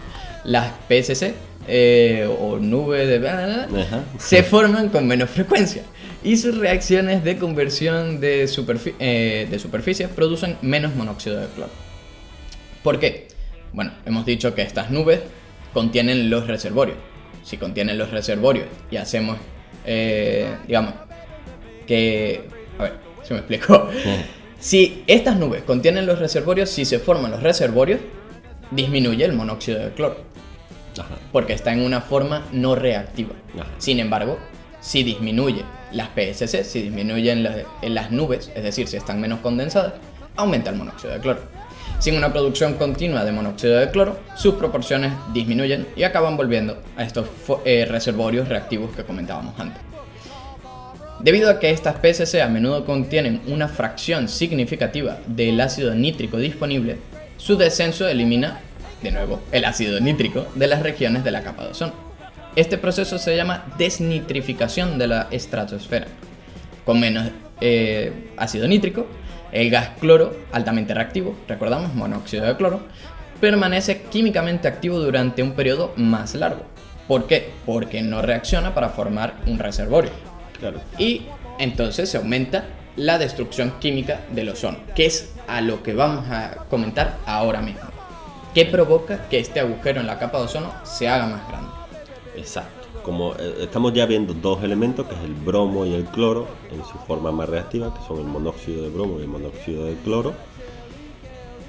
[0.45, 1.35] las PSC
[1.67, 4.03] eh, o nubes de Ajá.
[4.19, 5.83] se forman con menos frecuencia
[6.25, 11.71] y sus reacciones de conversión de, superfi- eh, de superficie producen menos monóxido de cloro.
[12.83, 13.29] ¿Por qué?
[13.73, 15.21] Bueno, hemos dicho que estas nubes
[15.73, 16.97] contienen los reservorios.
[17.45, 19.39] Si contienen los reservorios y hacemos,
[19.87, 20.95] eh, digamos,
[21.87, 22.45] que...
[22.79, 23.89] A ver, si me explico.
[24.59, 28.01] Si estas nubes contienen los reservorios, si se forman los reservorios,
[28.71, 30.19] disminuye el monóxido de cloro,
[30.99, 31.17] Ajá.
[31.33, 33.35] porque está en una forma no reactiva.
[33.55, 33.69] Ajá.
[33.79, 34.39] Sin embargo,
[34.81, 37.43] si disminuye las PSC, si disminuyen
[37.83, 39.95] las, nubes, es decir, si están menos condensadas,
[40.37, 41.41] aumenta el monóxido de cloro.
[41.99, 47.03] Sin una producción continua de monóxido de cloro, sus proporciones disminuyen y acaban volviendo a
[47.03, 47.27] estos
[47.65, 49.83] eh, reservorios reactivos que comentábamos antes.
[51.21, 56.99] Debido a que estas PCC a menudo contienen una fracción significativa del ácido nítrico disponible,
[57.39, 58.61] su descenso elimina,
[59.03, 62.08] de nuevo, el ácido nítrico de las regiones de la capa de ozono.
[62.59, 66.09] Este proceso se llama desnitrificación de la estratosfera.
[66.85, 69.07] Con menos eh, ácido nítrico,
[69.53, 72.81] el gas cloro, altamente reactivo, recordamos, monóxido de cloro,
[73.41, 76.63] permanece químicamente activo durante un periodo más largo.
[77.07, 77.53] ¿Por qué?
[77.65, 80.11] Porque no reacciona para formar un reservorio.
[80.59, 80.81] Claro.
[80.99, 81.27] Y
[81.61, 82.65] entonces se aumenta
[82.97, 87.89] la destrucción química del ozono, que es a lo que vamos a comentar ahora mismo.
[88.53, 91.78] ¿Qué provoca que este agujero en la capa de ozono se haga más grande?
[92.39, 92.89] Exacto.
[93.03, 96.85] Como eh, estamos ya viendo dos elementos, que es el bromo y el cloro, en
[96.85, 100.35] su forma más reactiva, que son el monóxido de bromo y el monóxido de cloro,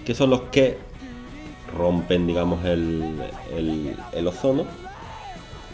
[0.06, 0.78] que son los que
[1.76, 3.16] rompen, digamos, el,
[4.28, 4.66] ozono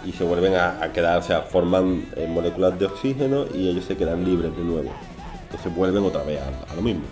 [0.05, 3.97] y se vuelven a, quedar, o sea, forman eh, moléculas de oxígeno y ellos se
[3.97, 4.91] quedan libres de nuevo.
[5.43, 7.03] Entonces vuelven otra vez a, a lo mismo.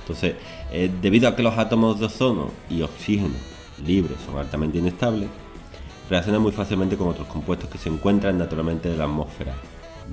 [0.00, 0.36] Entonces,
[0.72, 3.34] eh, debido a que los átomos de ozono y oxígeno
[3.84, 5.28] libres son altamente inestables,
[6.10, 9.52] reaccionan muy fácilmente con otros compuestos que se encuentran naturalmente en la atmósfera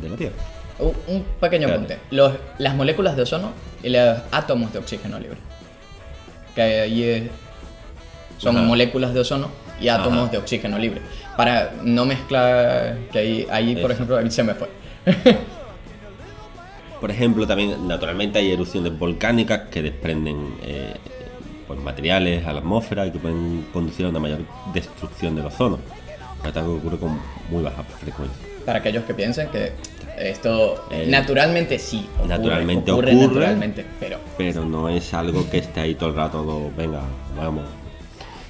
[0.02, 0.36] de la Tierra.
[0.80, 1.84] Un, un pequeño Claro.
[1.84, 2.00] apunte.
[2.12, 3.52] Los- las moléculas de ozono
[3.84, 5.38] y los átomos de oxígeno libre.
[6.56, 7.24] Que ahí es-
[8.38, 8.66] son Ajá.
[8.66, 10.32] moléculas de ozono y átomos Ajá.
[10.32, 11.02] de oxígeno libre.
[11.38, 14.70] Para no mezclar, que ahí, ahí por ejemplo, ahí se me fue.
[17.00, 20.94] Por ejemplo, también naturalmente hay erupciones volcánicas que desprenden eh,
[21.78, 24.40] materiales a la atmósfera y que pueden conducir a una mayor
[24.74, 25.80] destrucción del ozono.
[26.44, 28.38] Algo que ocurre con muy baja frecuencia.
[28.66, 29.72] Para aquellos que piensen que
[30.18, 33.28] esto Eh, naturalmente sí ocurre, naturalmente ocurre, ocurre.
[33.28, 37.02] naturalmente, pero pero no es algo que esté ahí todo el rato, todo, venga,
[37.38, 37.64] vamos.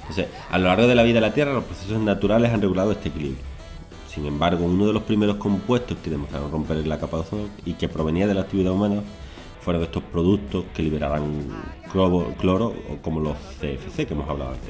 [0.02, 2.92] Entonces, a lo largo de la vida de la Tierra, los procesos naturales han regulado
[2.92, 3.42] este equilibrio.
[4.14, 7.74] Sin embargo, uno de los primeros compuestos que demostraron romper la capa de ozono y
[7.74, 9.02] que provenía de la actividad humana
[9.64, 11.48] fueron estos productos que liberaran
[11.92, 14.70] cloro, cloro o como los CFC que hemos hablado antes.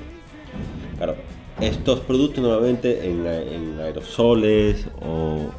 [0.97, 1.15] Claro,
[1.59, 5.49] estos productos normalmente en, en aerosoles o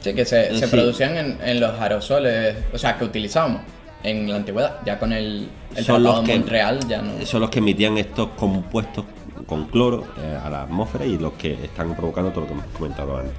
[0.00, 0.70] sí que se, se Sí.
[0.76, 3.62] producían en, en los aerosoles, o sea, que utilizábamos
[4.02, 7.26] en la antigüedad, ya con el, el Son Tratado los de que- Montreal ya no...
[7.26, 9.04] son los que emitían estos compuestos
[9.46, 12.66] con cloro eh, a la atmósfera y los que están provocando todo lo que hemos
[12.66, 13.34] comentado antes.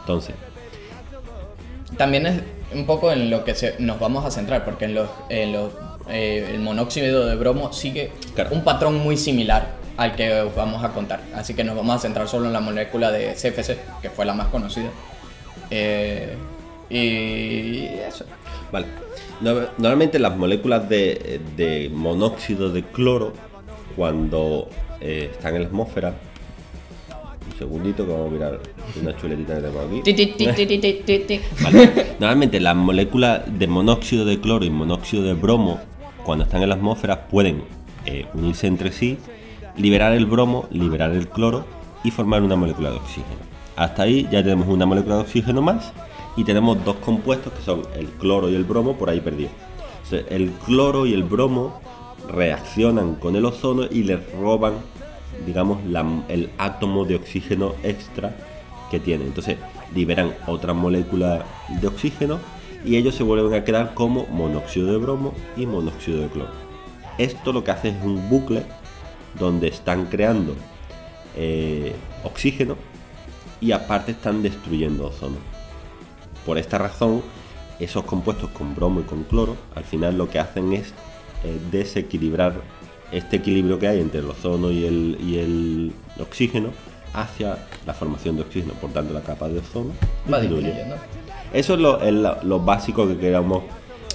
[0.00, 0.34] Entonces,
[1.96, 2.40] También es
[2.74, 5.72] un poco en lo que se- nos vamos a centrar, porque en los, en los,
[6.10, 8.50] eh, el monóxido de bromo sigue Claro.
[8.52, 11.20] un patrón muy similar al que os vamos a contar.
[11.34, 14.34] Así que nos vamos a centrar solo en la molécula de CFC, que fue la
[14.34, 14.90] más conocida.
[15.70, 16.34] Eh,
[16.90, 18.24] y eso.
[18.72, 18.86] vale.
[19.40, 23.32] No- Normalmente las moléculas de, de monóxido de cloro,
[23.96, 24.68] cuando
[25.00, 26.14] eh, están en la atmósfera,
[27.58, 28.60] segundito que vamos a mirar
[29.00, 30.02] una chuletita que tenemos aquí.
[31.62, 32.06] Vale.
[32.20, 35.80] Normalmente las moléculas de monóxido de cloro y monóxido de bromo,
[36.24, 37.62] cuando están en la atmósfera, pueden
[38.06, 39.18] eh, unirse entre sí,
[39.76, 41.64] liberar el bromo, liberar el cloro
[42.04, 43.48] y formar una molécula de oxígeno.
[43.76, 45.92] Hasta ahí ya tenemos una molécula de oxígeno más
[46.36, 49.52] y tenemos dos compuestos que son el cloro y el bromo por ahí perdidos.
[50.04, 51.80] O sea, el cloro y el bromo
[52.28, 54.74] reaccionan con el ozono y le roban,
[55.46, 55.78] digamos,
[56.28, 58.34] el átomo de oxígeno extra
[58.90, 59.24] que tiene.
[59.24, 59.56] Entonces
[59.94, 61.44] liberan otra molécula
[61.80, 62.38] de oxígeno
[62.84, 66.52] y ellos se vuelven a quedar como monóxido de bromo y monóxido de cloro.
[67.18, 68.64] Esto lo que hace es un bucle
[69.38, 70.54] donde están creando
[71.36, 72.76] eh, oxígeno
[73.60, 75.36] y aparte están destruyendo ozono.
[76.46, 77.22] Por esta razón,
[77.80, 80.94] esos compuestos con bromo y con cloro, al final lo que hacen es
[81.44, 82.60] eh, desequilibrar
[83.12, 86.70] este equilibrio que hay entre el ozono y el, y el oxígeno
[87.14, 88.74] hacia la formación de oxígeno.
[88.74, 89.92] Por tanto, la capa de ozono
[90.32, 90.66] Va disminuye.
[90.68, 90.96] disminuyendo.
[91.52, 93.62] Eso es lo, es la- lo básico que queramos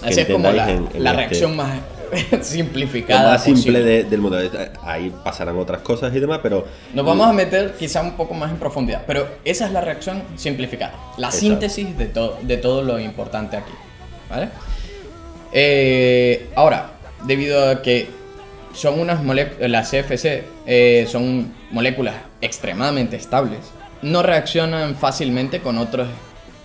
[0.01, 1.79] que Así es como la, en- en la este- reacción más
[2.41, 3.31] simplificada.
[3.31, 4.37] más simple de- del mundo.
[4.83, 8.51] Ahí pasarán otras cosas y demás, pero Nos vamos a meter quizá un poco más
[8.51, 11.39] en profundidad, pero esa es la reacción simplificada, la Exacto.
[11.47, 13.71] síntesis de, todo de todo lo importante aquí.
[14.29, 14.49] ¿vale?
[15.51, 16.91] Eh, ahora,
[17.25, 18.07] debido a que
[18.73, 23.59] son unas moléculas, las CFC eh, son moléculas extremadamente estables,
[24.01, 26.07] no reaccionan fácilmente con otros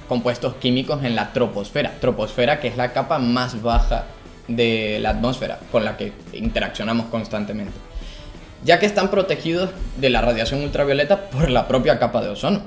[0.08, 1.92] compuestos químicos en la troposfera.
[2.00, 4.06] Troposfera que es la capa más baja
[4.48, 7.74] de la atmósfera con la que interaccionamos constantemente
[8.64, 12.62] ya que están protegidos de la radiación ultravioleta por la propia capa de ozono.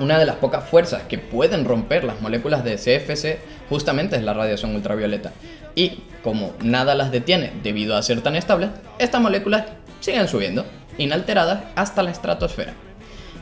[0.00, 4.32] Una de las pocas fuerzas que pueden romper las moléculas de CFC justamente es la
[4.32, 5.32] radiación ultravioleta.
[5.74, 9.66] Y como nada las detiene debido a ser tan estables, estas moléculas
[10.00, 10.64] siguen subiendo,
[10.96, 12.72] inalteradas, hasta la estratosfera.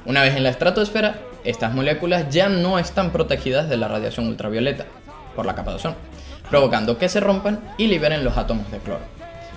[0.05, 4.87] Una vez en la estratosfera, estas moléculas ya no están protegidas de la radiación ultravioleta
[5.37, 5.97] por la capa de ozono.
[6.51, 9.05] provocando que se rompan y liberen los átomos de cloro.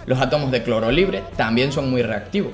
[0.06, 2.54] Los átomos de cloro libre también son muy reactivos,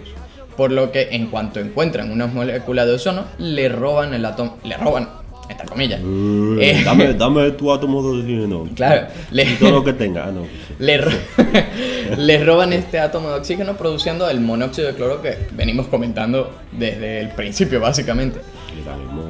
[0.57, 4.75] por lo que en cuanto encuentran una molécula de ozono, le roban el átomo, le
[4.75, 5.07] roban,
[5.49, 6.01] entre comillas.
[6.03, 8.67] Uh, Eh, dame, dame tu átomo de oxígeno.
[8.75, 10.25] Claro, le- Y todo lo que tenga.
[10.27, 10.45] Ah, no.
[10.79, 11.11] le, ro-
[12.17, 17.21] le roban este átomo de oxígeno produciendo el monóxido de cloro que venimos comentando desde
[17.21, 18.39] el principio básicamente.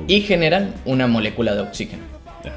[0.08, 2.04] Y generan una molécula de oxígeno.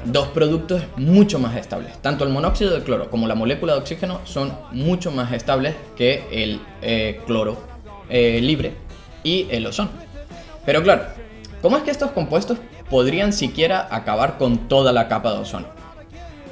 [0.05, 1.91] Dos productos mucho más estables.
[2.01, 6.23] Tanto el monóxido de cloro como la molécula de oxígeno son mucho más estables que
[6.31, 7.57] el eh, cloro
[8.09, 8.73] eh, libre
[9.23, 9.89] y el ozono.
[10.65, 11.03] Pero claro,
[11.61, 12.57] ¿cómo es que estos compuestos
[12.89, 15.67] podrían siquiera acabar con toda la capa de ozono?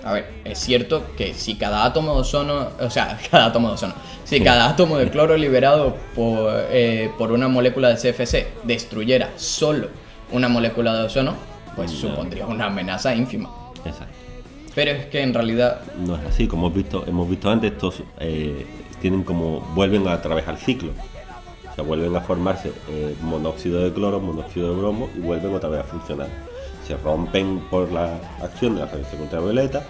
[0.04, 3.74] A ver, es cierto que si cada átomo de ozono, o sea, cada átomo de
[3.76, 9.32] ozono, si cada átomo de cloro liberado por, eh, por una molécula de CFC destruyera
[9.36, 9.90] solo
[10.32, 11.36] una molécula de ozono,
[11.76, 13.50] pues supondría una amenaza ínfima.
[13.86, 14.16] Exacto.
[14.76, 18.04] Pero es que en realidad, No es así, como hemos visto, hemos visto antes, estos
[18.20, 18.66] eh,
[19.02, 20.92] tienen como vuelven a atravesar ciclo.
[21.80, 25.80] Sea, vuelven a formarse eh, monóxido de cloro, monóxido de bromo y vuelven otra vez
[25.80, 26.28] a funcionar.
[26.86, 29.84] Se rompen por la acción de la radiación ultravioleta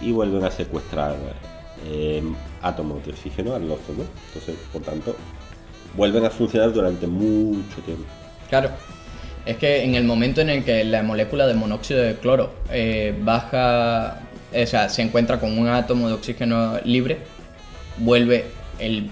[0.00, 1.16] y vuelven a secuestrar
[1.86, 2.22] eh,
[2.62, 4.04] átomos de oxígeno al ozono.
[4.28, 5.14] Entonces, por tanto,
[5.94, 8.04] vuelven a funcionar durante mucho tiempo.
[8.48, 8.70] claro,
[9.44, 13.14] es que en el momento en el que la molécula de monóxido de cloro eh,
[13.20, 17.18] baja, o sea, se encuentra con un átomo de oxígeno libre,
[17.98, 18.46] vuelve
[18.78, 19.10] el,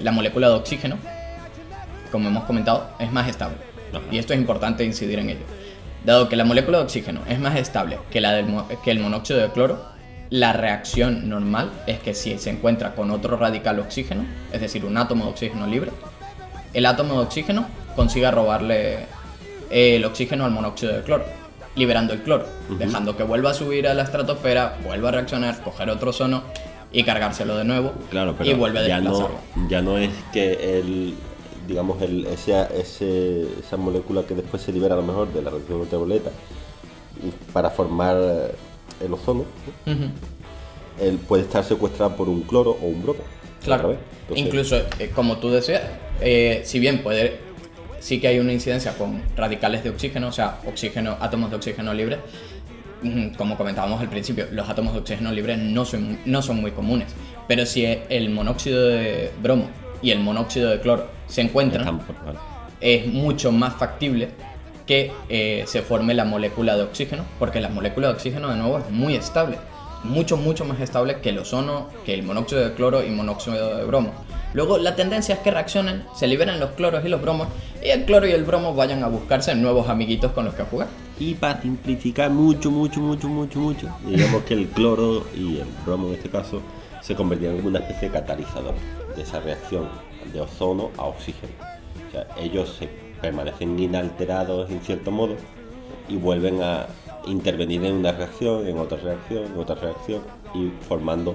[0.00, 0.96] la molécula de oxígeno,
[2.14, 3.56] como hemos comentado, es más estable.
[3.92, 4.04] Ajá.
[4.12, 5.44] Y esto es importante incidir en ello.
[6.04, 8.46] Dado que la molécula de oxígeno es más estable que, la del
[8.84, 9.84] que el monóxido de cloro,
[10.30, 14.96] la reacción normal es que si se encuentra con otro radical oxígeno, es decir, un
[14.96, 15.90] átomo de oxígeno libre,
[16.72, 19.06] el átomo de oxígeno consiga robarle
[19.70, 21.24] el oxígeno al monóxido de cloro,
[21.74, 22.46] liberando el cloro,
[22.78, 26.44] dejando que vuelva a subir a la estratosfera, vuelva a reaccionar, coger otro ozono
[26.92, 29.30] y cargárselo de nuevo Claro, pero y vuelve a ya, no,
[29.68, 31.14] ya no es que el,
[31.66, 35.50] digamos, el, ese, ese- esa molécula que después se libera a lo mejor de la
[35.50, 36.30] radiación ultravioleta
[37.52, 38.52] para formar eh,
[39.04, 39.44] el ozono,
[41.00, 43.20] él puede estar secuestrado por un cloro o un bromo.
[43.62, 43.96] Claro.
[44.22, 45.82] Entonces, incluso eh, como tú decías,
[46.20, 47.38] eh, si bien puede,
[48.00, 51.94] sí que hay una incidencia con radicales de oxígeno, o sea, oxígeno, átomos de oxígeno
[51.94, 52.18] libre,
[53.02, 56.72] mm, como comentábamos al principio, los átomos de oxígeno libre no son, no son muy
[56.72, 57.08] comunes,
[57.48, 59.68] pero si el monóxido de bromo
[60.02, 62.38] y el monóxido de cloro se encuentran, vale.
[62.80, 64.30] es mucho más factible
[64.86, 68.78] que eh, se forme la molécula de oxígeno, porque la molécula de oxígeno de nuevo
[68.78, 69.58] es muy estable,
[70.02, 73.84] mucho, mucho más estable que el ozono, que el monóxido de cloro y monóxido de
[73.84, 74.12] bromo.
[74.52, 77.48] Luego la tendencia es que reaccionen, se liberen los cloros y los bromos,
[77.82, 80.88] y el cloro y el bromo vayan a buscarse nuevos amiguitos con los que jugar.
[81.18, 86.08] Y para simplificar mucho, mucho, mucho, mucho, mucho, digamos que el cloro y el bromo
[86.08, 86.60] en este caso
[87.00, 88.74] se convertían en una especie de catalizador
[89.16, 89.88] de esa reacción
[90.32, 91.52] de ozono a oxígeno.
[92.08, 92.88] O sea, ellos se
[93.20, 95.36] permanecen inalterados en cierto modo
[96.08, 96.86] y vuelven a
[97.26, 100.22] intervenir en una reacción, en otra reacción, en otra reacción
[100.54, 101.34] y formando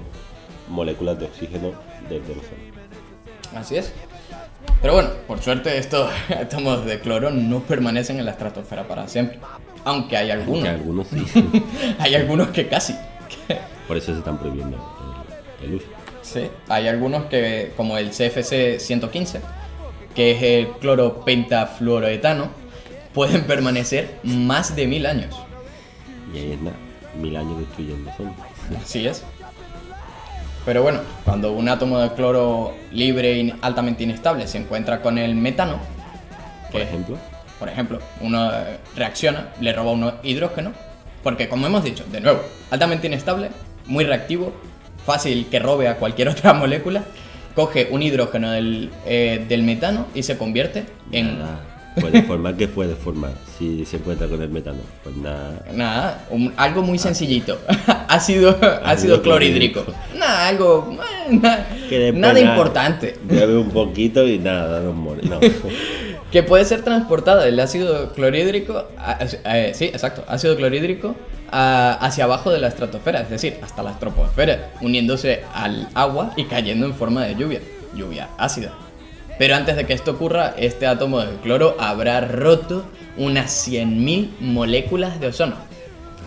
[0.69, 1.71] moléculas de oxígeno
[2.03, 2.61] desde el ozono.
[3.55, 3.93] Así es.
[4.81, 9.39] Pero bueno, por suerte estos átomos de cloro no permanecen en la estratosfera para siempre.
[9.85, 10.63] Aunque hay algunos.
[10.63, 11.25] Que algunos sí.
[11.99, 12.95] hay algunos que casi.
[13.87, 14.77] Por eso se están prohibiendo
[15.61, 15.87] el, el uso.
[16.31, 19.41] Sí, hay algunos que, como el CFC 115,
[20.13, 22.49] que es el cloro pentafluoroetano,
[23.15, 25.35] pueden permanecer más de mil años.
[26.31, 26.77] Y ahí es nada,
[27.19, 28.35] mil años destruyendo ozono.
[28.79, 29.23] Así es.
[30.65, 35.33] Pero bueno, cuando un átomo de cloro libre y altamente inestable se encuentra con el
[35.33, 35.79] metano,
[36.71, 37.17] Por que, ejemplo.
[37.57, 40.73] por ejemplo, uno eh, reacciona, le roba un hidrógeno,
[41.23, 43.49] porque como hemos dicho, de nuevo, altamente inestable,
[43.87, 44.53] muy reactivo,
[45.09, 47.03] fácil que robe a cualquier otra molécula,
[47.55, 51.65] coge un hidrógeno del, eh, del metano y se convierte en Nada.
[51.99, 54.77] Puede formar, ¿qué puede formar si se encuentra con el metano?
[55.03, 55.65] Pues nada.
[55.73, 57.59] nada, un- algo muy sencillito,
[58.07, 59.83] ácido, ácido clorhídrico,
[60.17, 60.95] nada, algo,
[61.27, 63.17] eh, nada, Que nada importante.
[63.23, 65.27] Bebe un poquito y nada, nos muere.
[65.27, 65.39] No.
[66.31, 71.15] Que puede ser transportada el ácido clorhídrico, a- a- eh, sí, exacto, ácido clorhídrico
[71.51, 76.45] a- hacia abajo de la estratosfera, es decir, hasta la troposfera, uniéndose al agua y
[76.45, 77.61] cayendo en forma de lluvia,
[77.95, 78.73] lluvia ácida.
[79.37, 82.83] Pero antes de que esto ocurra, este átomo de cloro habrá roto
[83.17, 85.55] unas 100.000 moléculas de ozono.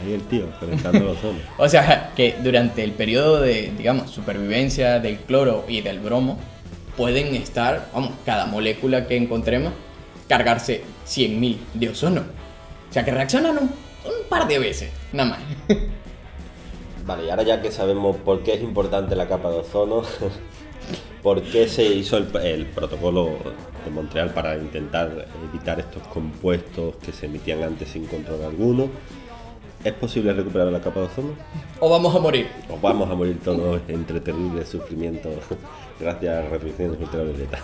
[0.02, 1.38] Ahí el tío, calentando el ozono.
[1.58, 6.38] O sea, que durante el periodo de, digamos, supervivencia del cloro y del bromo,
[6.96, 9.72] pueden estar, vamos, cada molécula que encontremos,
[10.28, 12.22] cargarse 100.000 de ozono.
[12.88, 13.70] O sea, que reaccionan un,
[14.04, 15.40] un par de veces, nada más.
[17.06, 20.02] Vale, y ahora ya que sabemos por qué es importante la capa de ozono,
[21.22, 23.30] por qué se hizo el, el protocolo
[23.84, 28.88] de Montreal para intentar evitar estos compuestos que se emitían antes sin control alguno,
[29.84, 31.28] ¿es posible recuperar la capa de ozono?
[31.80, 32.48] O vamos a morir.
[32.70, 35.32] O vamos a morir todos entre terribles sufrimientos
[36.00, 37.60] gracias a las radiaciones ultravioletas.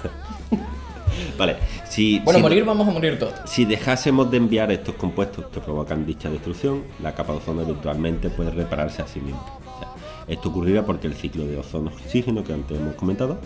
[1.38, 1.56] vale,
[1.88, 3.34] si, Bueno, si- morir vamos a morir todos.
[3.46, 8.30] si dejásemos de enviar estos compuestos que provocan dicha destrucción, la capa de ozono eventualmente
[8.30, 9.40] puede repararse a sí misma.
[9.42, 9.88] O sea,
[10.28, 13.38] esto ocurrirá porque el ciclo de ozono-oxígeno que antes hemos comentado,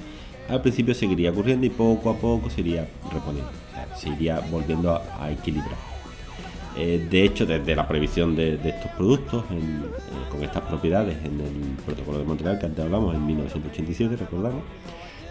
[0.49, 3.51] al principio seguiría ocurriendo y poco a poco se iría reponiendo.
[3.71, 5.92] O sea, se iría volviendo a, a equilibrar.
[6.77, 9.59] Eh, de hecho, desde la prohibición de, estos productos eh,
[10.31, 14.63] con estas propiedades en el protocolo de Montreal que antes hablamos en 1987, recordamos,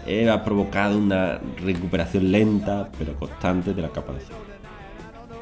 [0.06, 4.20] eh, ha provocado una recuperación lenta pero constante de la capa de.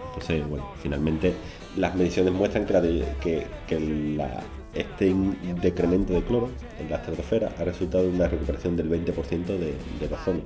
[0.09, 1.35] Entonces, bueno, finalmente
[1.77, 4.41] las mediciones muestran que, la la-
[4.75, 5.13] este
[5.61, 6.49] decremento de cloro
[6.79, 10.41] en la estratosfera ha resultado en una recuperación del 20% de, del ozono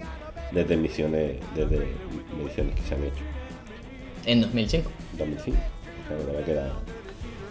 [0.51, 1.87] desde emisiones, desde
[2.39, 3.23] mediciones que se han hecho
[4.27, 4.91] En 2005.
[5.13, 5.59] en 2005.
[5.59, 6.73] O sea, todavía queda-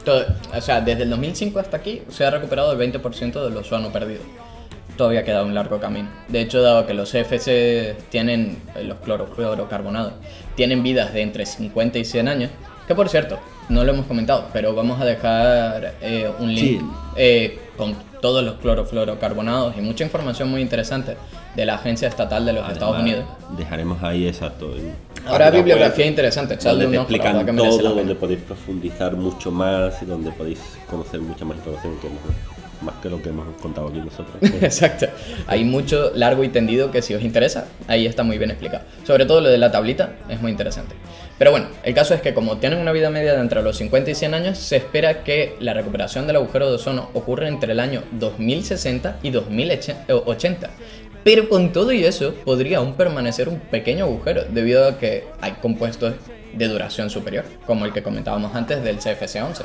[0.03, 0.25] Todo-
[0.57, 4.21] o sea, desde el 2005 hasta aquí se ha recuperado el 20% del ozono perdido.
[4.97, 6.09] Todavía queda un largo camino.
[6.27, 10.13] De hecho, dado que los CFC tienen, eh, los clorofluorocarbonados,
[10.55, 12.51] tienen vidas de entre 50 y 100 años,
[12.87, 16.85] que por cierto, no lo hemos comentado, pero vamos a dejar eh, un link Sí.
[17.15, 21.15] eh, con todos los clorofluorocarbonados y mucha información muy interesante
[21.55, 23.57] de la Agencia Estatal de los Estados Además, Unidos.
[23.57, 24.75] Dejaremos ahí exacto.
[24.75, 24.93] en
[25.25, 29.51] Habrá bibliografía web, interesante, donde un te explican que la todo, donde podéis profundizar mucho
[29.51, 30.59] más y donde podéis
[30.89, 32.09] conocer mucha más información que
[32.83, 34.35] más que lo que hemos contado aquí nosotros.
[34.61, 35.07] Exacto.
[35.47, 38.83] Hay mucho largo y tendido que si os interesa, ahí está muy bien explicado.
[39.05, 40.95] Sobre todo lo de la tablita es muy interesante.
[41.37, 44.11] Pero bueno, el caso es que como tienen una vida media de entre los 50
[44.11, 47.79] y 100 años, se espera que la recuperación del agujero de ozono ocurra entre el
[47.79, 50.69] año 2060 y 2080.
[51.23, 55.53] Pero con todo y eso, podría aún permanecer un pequeño agujero, debido a que hay
[55.53, 56.15] compuestos
[56.53, 59.63] de duración superior, como el que comentábamos antes del CFC-11.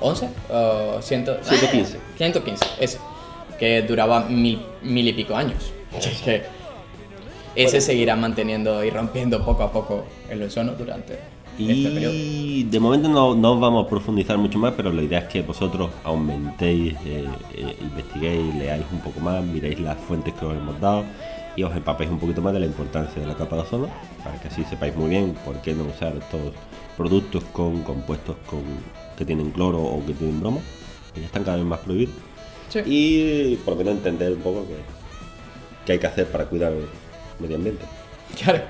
[0.00, 0.28] ¿11?
[0.50, 1.98] o 100, 115.
[2.16, 2.98] 115, ese.
[3.58, 5.72] Que duraba mil, mil y pico años.
[6.24, 6.42] Que
[7.54, 11.18] ese seguirá manteniendo y rompiendo poco a poco el ozono durante
[11.58, 12.12] este.
[12.12, 15.42] Y de momento no, no vamos a profundizar mucho más, pero la idea es que
[15.42, 20.80] vosotros aumentéis, eh, eh, investiguéis, leáis un poco más, miréis las fuentes que os hemos
[20.80, 21.04] dado
[21.56, 23.88] y os empapéis un poquito más de la importancia de la capa de ozono,
[24.22, 26.52] para que así sepáis muy bien por qué no usar estos
[26.96, 28.62] productos con compuestos con,
[29.16, 30.60] que tienen cloro o que tienen bromo,
[31.14, 32.14] que ya están cada vez más prohibidos.
[32.68, 32.80] Sí.
[32.84, 34.74] Y por lo menos entender un poco qué,
[35.86, 36.86] qué hay que hacer para cuidar el
[37.40, 37.84] medio ambiente.
[38.42, 38.60] Claro.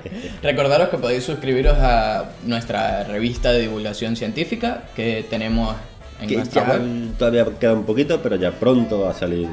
[0.42, 5.74] Recordaros que podéis suscribiros a nuestra revista de divulgación científica que tenemos
[6.20, 7.16] en Que nuestra web.
[7.18, 9.48] todavía queda un poquito, pero ya pronto va a salir,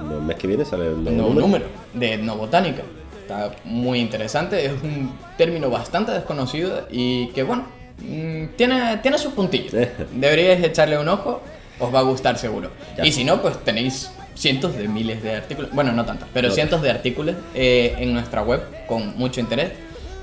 [0.00, 1.66] el mes que viene sale el nuevo, nuevo número.
[1.66, 2.82] número de etnobotánica.
[3.22, 7.64] Está muy interesante, es un término bastante desconocido y que bueno,
[7.98, 9.72] mm, tiene, tiene sus puntillos.
[10.14, 11.42] Deberíais echarle un ojo,
[11.78, 12.70] os va a gustar seguro.
[12.96, 13.04] Ya.
[13.04, 16.54] Y si no, pues tenéis cientos de miles de artículos, bueno, no tantos, pero No
[16.54, 19.72] cientos de artículos eh, en nuestra web con mucho interés.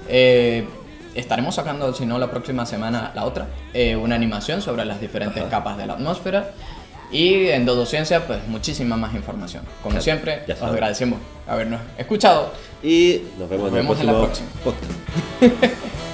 [0.07, 0.65] Eh,
[1.15, 5.41] estaremos sacando, si no la próxima semana, la otra, eh, una animación sobre las diferentes
[5.41, 5.49] Ajá.
[5.49, 6.51] capas de la atmósfera.
[7.11, 9.63] Y en Dodo Ciencia, pues muchísima más información.
[9.83, 12.51] Como Claro, siempre, os agradecemos habernos escuchado.
[12.81, 14.47] Y nos vemos, Nos vemos en la próxima.